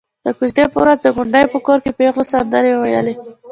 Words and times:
د 0.25 0.27
کوژدې 0.37 0.65
په 0.73 0.77
ورځ 0.83 0.97
د 1.01 1.07
کونډې 1.15 1.43
په 1.53 1.59
کور 1.65 1.77
کې 1.83 1.91
پېغلو 1.97 2.23
سندرې 2.31 2.71
وويلې. 2.75 3.13